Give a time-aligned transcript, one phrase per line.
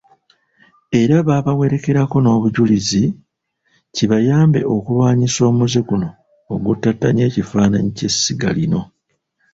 [1.01, 3.03] Era babaweereko n'obujulizi,
[3.95, 6.09] kibayambe okulwanyisa omuze guno
[6.53, 8.81] oguttattanye ekifaananyi ky'essiga lino.